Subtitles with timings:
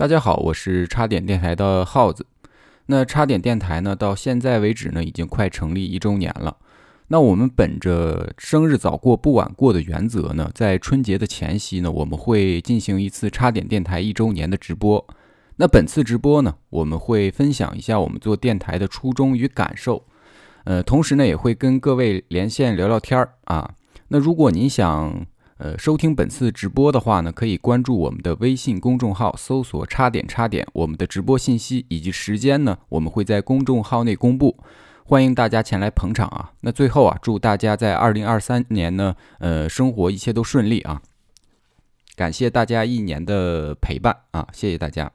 [0.00, 2.24] 大家好，我是插点电台的耗子。
[2.86, 6.56] 那插点电台呢，到现在为止呢，已经快成立一周年了。
[7.08, 15.06] 那我们本着生日早过不晚过的原则呢，在春节的前夕呢，我们会进行一次插点电台一周年的直播。
[15.56, 20.02] 那本次直播呢，我们会分享一下我们做电台的初衷与感受，
[20.64, 23.74] 呃，同时呢，也会跟各位连线聊聊天儿啊。
[24.08, 25.26] 那如果您想，
[25.62, 34.56] 呃，收听本次直播的话呢，可以关注我们的微信公众号，搜索“叉点叉点”，我们的直播信息以及时间呢，我们会在公众号内公布，
[35.04, 36.52] 欢迎大家前来捧场啊。
[36.62, 41.02] 那最后啊，祝大家在二零二三年呢，呃，生活一切都顺利啊！
[42.16, 45.12] 感谢大家一年的陪伴啊，谢谢大家。